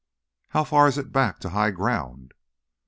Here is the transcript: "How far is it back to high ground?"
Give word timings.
"How 0.49 0.63
far 0.63 0.87
is 0.87 0.97
it 0.97 1.11
back 1.11 1.37
to 1.41 1.49
high 1.49 1.69
ground?" 1.69 2.33